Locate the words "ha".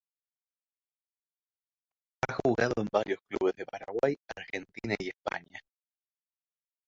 2.27-2.33